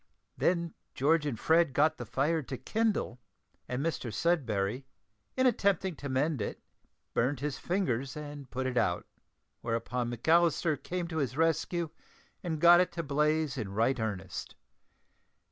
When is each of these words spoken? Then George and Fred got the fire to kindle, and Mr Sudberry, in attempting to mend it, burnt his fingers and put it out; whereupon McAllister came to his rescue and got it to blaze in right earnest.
Then 0.35 0.73
George 0.95 1.27
and 1.27 1.39
Fred 1.39 1.73
got 1.73 1.99
the 1.99 2.07
fire 2.07 2.41
to 2.41 2.57
kindle, 2.57 3.21
and 3.67 3.85
Mr 3.85 4.11
Sudberry, 4.11 4.85
in 5.37 5.45
attempting 5.45 5.95
to 5.97 6.09
mend 6.09 6.41
it, 6.41 6.59
burnt 7.13 7.39
his 7.41 7.59
fingers 7.59 8.17
and 8.17 8.49
put 8.49 8.65
it 8.65 8.77
out; 8.77 9.05
whereupon 9.61 10.11
McAllister 10.11 10.81
came 10.81 11.07
to 11.09 11.17
his 11.17 11.37
rescue 11.37 11.91
and 12.41 12.59
got 12.59 12.79
it 12.79 12.91
to 12.93 13.03
blaze 13.03 13.59
in 13.59 13.73
right 13.73 13.99
earnest. 13.99 14.55